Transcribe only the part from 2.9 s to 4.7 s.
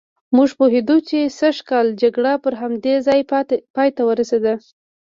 ځای پایته ورسېده.